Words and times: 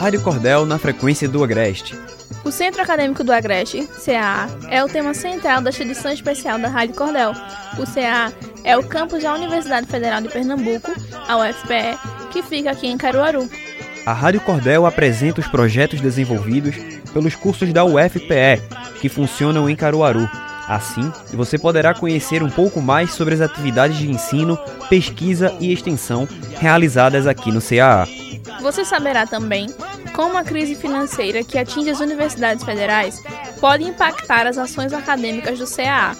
Rádio 0.00 0.22
Cordel 0.22 0.64
na 0.64 0.78
frequência 0.78 1.28
do 1.28 1.44
Agreste. 1.44 1.94
O 2.42 2.50
Centro 2.50 2.80
Acadêmico 2.80 3.22
do 3.22 3.34
Agreste, 3.34 3.86
CAA, 4.02 4.48
é 4.70 4.82
o 4.82 4.88
tema 4.88 5.12
central 5.12 5.60
desta 5.60 5.82
edição 5.82 6.10
especial 6.10 6.58
da 6.58 6.68
Rádio 6.68 6.94
Cordel. 6.94 7.32
O 7.78 7.84
CAA 7.84 8.32
é 8.64 8.78
o 8.78 8.82
campus 8.82 9.22
da 9.22 9.34
Universidade 9.34 9.86
Federal 9.88 10.22
de 10.22 10.30
Pernambuco, 10.30 10.90
a 11.28 11.36
UFPE, 11.36 11.98
que 12.32 12.42
fica 12.42 12.70
aqui 12.70 12.86
em 12.86 12.96
Caruaru. 12.96 13.46
A 14.06 14.14
Rádio 14.14 14.40
Cordel 14.40 14.86
apresenta 14.86 15.42
os 15.42 15.48
projetos 15.48 16.00
desenvolvidos 16.00 16.76
pelos 17.12 17.34
cursos 17.34 17.70
da 17.70 17.84
UFPE, 17.84 18.58
que 19.02 19.10
funcionam 19.10 19.68
em 19.68 19.76
Caruaru. 19.76 20.26
Assim, 20.66 21.12
você 21.34 21.58
poderá 21.58 21.92
conhecer 21.92 22.42
um 22.42 22.48
pouco 22.48 22.80
mais 22.80 23.12
sobre 23.12 23.34
as 23.34 23.42
atividades 23.42 23.98
de 23.98 24.10
ensino, 24.10 24.58
pesquisa 24.88 25.54
e 25.60 25.70
extensão 25.70 26.26
realizadas 26.58 27.26
aqui 27.26 27.52
no 27.52 27.60
CAA. 27.60 28.08
Você 28.62 28.84
saberá 28.84 29.26
também 29.26 29.68
como 30.20 30.36
a 30.36 30.44
crise 30.44 30.74
financeira 30.74 31.42
que 31.42 31.56
atinge 31.56 31.88
as 31.88 31.98
universidades 31.98 32.62
federais 32.62 33.22
pode 33.58 33.84
impactar 33.84 34.46
as 34.46 34.58
ações 34.58 34.92
acadêmicas 34.92 35.58
do 35.58 35.64
CAA 35.64 36.14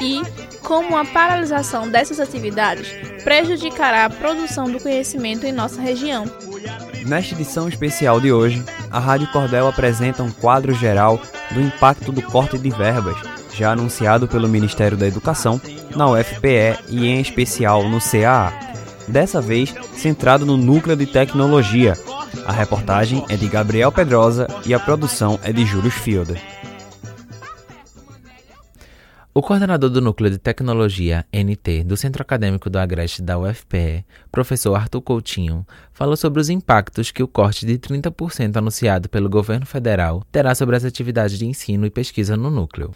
e 0.00 0.22
como 0.62 0.96
a 0.96 1.04
paralisação 1.04 1.86
dessas 1.86 2.18
atividades 2.18 2.88
prejudicará 3.22 4.06
a 4.06 4.10
produção 4.10 4.72
do 4.72 4.80
conhecimento 4.80 5.44
em 5.44 5.52
nossa 5.52 5.82
região. 5.82 6.24
Nesta 7.06 7.34
edição 7.34 7.68
especial 7.68 8.22
de 8.22 8.32
hoje, 8.32 8.64
a 8.90 8.98
Rádio 8.98 9.30
Cordel 9.30 9.68
apresenta 9.68 10.22
um 10.22 10.30
quadro 10.30 10.72
geral 10.72 11.20
do 11.50 11.60
impacto 11.60 12.10
do 12.10 12.22
corte 12.22 12.56
de 12.56 12.70
verbas, 12.70 13.18
já 13.52 13.72
anunciado 13.72 14.26
pelo 14.26 14.48
Ministério 14.48 14.96
da 14.96 15.06
Educação, 15.06 15.60
na 15.94 16.08
UFPE 16.08 16.78
e 16.88 17.06
em 17.06 17.20
especial 17.20 17.86
no 17.86 17.98
CAA. 18.00 18.50
Dessa 19.06 19.42
vez, 19.42 19.74
centrado 19.94 20.46
no 20.46 20.56
núcleo 20.56 20.96
de 20.96 21.04
tecnologia. 21.04 21.92
A 22.46 22.52
reportagem 22.52 23.24
é 23.28 23.36
de 23.36 23.48
Gabriel 23.48 23.92
Pedrosa 23.92 24.46
e 24.66 24.74
a 24.74 24.80
produção 24.80 25.38
é 25.42 25.52
de 25.52 25.64
Júlio 25.64 25.90
Fielder. 25.90 26.40
O 29.34 29.40
coordenador 29.40 29.88
do 29.88 30.00
Núcleo 30.00 30.30
de 30.30 30.38
Tecnologia, 30.38 31.24
NT, 31.32 31.84
do 31.84 31.96
Centro 31.96 32.20
Acadêmico 32.20 32.68
do 32.68 32.78
Agreste 32.78 33.22
da 33.22 33.38
UFPE, 33.38 34.04
professor 34.30 34.74
Arthur 34.74 35.00
Coutinho, 35.00 35.66
falou 35.92 36.16
sobre 36.16 36.40
os 36.40 36.50
impactos 36.50 37.10
que 37.10 37.22
o 37.22 37.28
corte 37.28 37.64
de 37.64 37.78
30% 37.78 38.56
anunciado 38.56 39.08
pelo 39.08 39.30
governo 39.30 39.64
federal 39.64 40.22
terá 40.30 40.54
sobre 40.54 40.76
as 40.76 40.84
atividades 40.84 41.38
de 41.38 41.46
ensino 41.46 41.86
e 41.86 41.90
pesquisa 41.90 42.36
no 42.36 42.50
núcleo. 42.50 42.90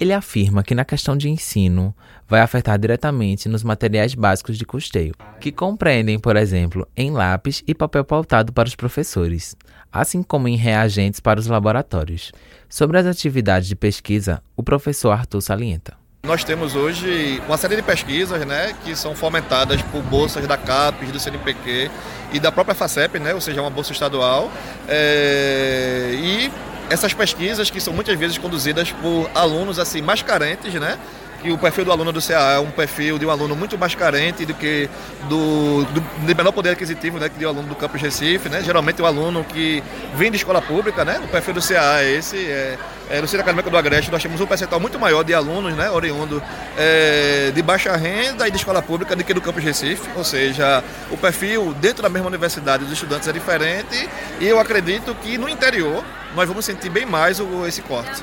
Ele 0.00 0.14
afirma 0.14 0.62
que 0.62 0.74
na 0.74 0.82
questão 0.82 1.14
de 1.14 1.28
ensino 1.28 1.94
vai 2.26 2.40
afetar 2.40 2.78
diretamente 2.78 3.50
nos 3.50 3.62
materiais 3.62 4.14
básicos 4.14 4.56
de 4.56 4.64
custeio, 4.64 5.14
que 5.38 5.52
compreendem, 5.52 6.18
por 6.18 6.36
exemplo, 6.36 6.88
em 6.96 7.10
lápis 7.10 7.62
e 7.66 7.74
papel 7.74 8.02
pautado 8.02 8.50
para 8.50 8.66
os 8.66 8.74
professores, 8.74 9.54
assim 9.92 10.22
como 10.22 10.48
em 10.48 10.56
reagentes 10.56 11.20
para 11.20 11.38
os 11.38 11.46
laboratórios. 11.46 12.32
Sobre 12.66 12.96
as 12.96 13.04
atividades 13.04 13.68
de 13.68 13.76
pesquisa, 13.76 14.42
o 14.56 14.62
professor 14.62 15.10
Arthur 15.10 15.42
salienta. 15.42 16.00
Nós 16.22 16.44
temos 16.44 16.74
hoje 16.74 17.42
uma 17.46 17.58
série 17.58 17.76
de 17.76 17.82
pesquisas 17.82 18.46
né, 18.46 18.74
que 18.82 18.96
são 18.96 19.14
fomentadas 19.14 19.82
por 19.82 20.02
bolsas 20.02 20.46
da 20.46 20.56
CAPES, 20.56 21.12
do 21.12 21.20
CNPq 21.20 21.90
e 22.32 22.40
da 22.40 22.50
própria 22.50 22.74
FACEP, 22.74 23.18
né, 23.18 23.34
ou 23.34 23.40
seja, 23.40 23.60
uma 23.60 23.70
bolsa 23.70 23.92
estadual. 23.92 24.50
É, 24.88 26.10
e 26.14 26.69
essas 26.90 27.14
pesquisas 27.14 27.70
que 27.70 27.80
são 27.80 27.94
muitas 27.94 28.18
vezes 28.18 28.36
conduzidas 28.36 28.90
por 28.90 29.30
alunos 29.34 29.78
assim 29.78 30.02
mais 30.02 30.20
carentes, 30.22 30.74
né, 30.74 30.98
que 31.40 31.50
o 31.50 31.58
perfil 31.58 31.84
do 31.84 31.92
aluno 31.92 32.12
do 32.12 32.20
CA 32.20 32.52
é 32.52 32.58
um 32.58 32.70
perfil 32.70 33.18
de 33.18 33.24
um 33.24 33.30
aluno 33.30 33.56
muito 33.56 33.78
mais 33.78 33.94
carente 33.94 34.44
do 34.44 34.54
que 34.54 34.88
do, 35.28 35.84
do 35.84 36.36
menor 36.36 36.52
poder 36.52 36.70
aquisitivo 36.70 37.18
né, 37.18 37.28
que 37.28 37.38
de 37.38 37.46
um 37.46 37.48
aluno 37.48 37.68
do 37.68 37.74
campus 37.74 38.00
Recife, 38.00 38.48
né? 38.48 38.62
Geralmente 38.62 39.00
o 39.00 39.06
aluno 39.06 39.42
que 39.44 39.82
vem 40.14 40.30
de 40.30 40.36
escola 40.36 40.60
pública, 40.60 41.04
né? 41.04 41.18
O 41.24 41.28
perfil 41.28 41.54
do 41.54 41.62
CA 41.62 42.02
é 42.02 42.12
esse. 42.12 42.36
É, 42.36 42.78
é, 43.10 43.20
no 43.20 43.26
Centro 43.26 43.42
Acadêmico 43.42 43.68
do 43.68 43.76
Agreste 43.76 44.10
nós 44.10 44.22
temos 44.22 44.40
um 44.40 44.46
percentual 44.46 44.80
muito 44.80 44.98
maior 44.98 45.24
de 45.24 45.34
alunos, 45.34 45.74
né, 45.74 45.90
oriundo 45.90 46.42
é, 46.78 47.50
de 47.52 47.60
baixa 47.60 47.94
renda 47.96 48.46
e 48.46 48.50
de 48.50 48.56
escola 48.56 48.80
pública 48.80 49.16
do 49.16 49.24
que 49.24 49.34
do 49.34 49.40
campus 49.40 49.64
Recife, 49.64 50.08
ou 50.16 50.24
seja, 50.24 50.82
o 51.10 51.16
perfil 51.16 51.74
dentro 51.74 52.02
da 52.02 52.08
mesma 52.08 52.28
universidade 52.28 52.84
dos 52.84 52.92
estudantes 52.92 53.26
é 53.26 53.32
diferente 53.32 54.08
e 54.40 54.46
eu 54.46 54.60
acredito 54.60 55.14
que 55.16 55.36
no 55.36 55.48
interior 55.48 56.04
nós 56.34 56.46
vamos 56.46 56.64
sentir 56.64 56.88
bem 56.88 57.04
mais 57.04 57.40
o, 57.40 57.66
esse 57.66 57.82
corte. 57.82 58.22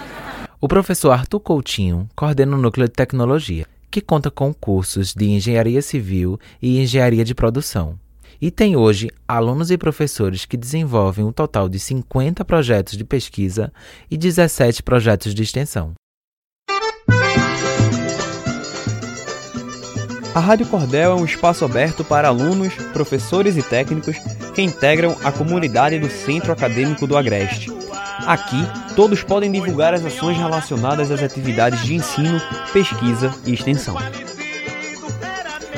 O 0.59 0.68
professor 0.68 1.12
Arthur 1.12 1.40
Coutinho 1.40 2.09
coordena 2.16 2.56
o 2.56 2.59
Núcleo 2.59 2.88
de 2.88 2.94
Tecnologia, 2.94 3.66
que 3.92 4.02
conta 4.02 4.31
com 4.31 4.53
cursos 4.53 5.14
de 5.14 5.30
Engenharia 5.30 5.81
Civil 5.81 6.40
e 6.62 6.81
Engenharia 6.81 7.26
de 7.26 7.36
Produção. 7.36 8.00
E 8.40 8.52
tem 8.52 8.75
hoje 8.75 9.09
alunos 9.28 9.72
e 9.72 9.78
professores 9.78 10.46
que 10.46 10.56
desenvolvem 10.56 11.25
um 11.25 11.31
total 11.31 11.68
de 11.68 11.80
50 11.80 12.46
projetos 12.46 12.96
de 12.96 13.03
pesquisa 13.03 13.74
e 14.09 14.18
17 14.18 14.84
projetos 14.84 15.34
de 15.34 15.42
extensão. 15.42 15.94
A 20.36 20.40
Rádio 20.40 20.68
Cordel 20.68 21.14
é 21.14 21.16
um 21.16 21.26
espaço 21.26 21.66
aberto 21.66 22.03
para 22.03 22.28
alunos, 22.28 22.76
professores 22.94 23.58
e 23.58 23.64
técnicos 23.64 24.18
que 24.53 24.62
integram 24.62 25.18
a 25.24 25.31
comunidade 25.31 25.97
do 25.97 26.09
Centro 26.09 26.52
Acadêmico 26.52 27.08
do 27.08 27.18
Agreste. 27.18 27.72
Aqui, 28.28 28.62
todos 28.96 29.24
podem 29.24 29.52
divulgar 29.52 29.96
as 29.96 30.06
ações 30.06 30.38
relacionadas 30.38 31.09
às 31.09 31.24
atividades 31.24 31.84
de 31.84 31.96
ensino, 31.96 32.40
pesquisa 32.72 33.31
e 33.47 33.53
extensão. 33.53 33.97